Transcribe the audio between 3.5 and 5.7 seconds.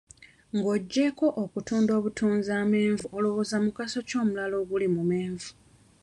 mugaso ki omulala oguli mu menvu?